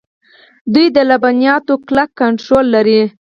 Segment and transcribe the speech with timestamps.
[0.73, 3.01] دوی د لبنیاتو کلک کنټرول لري.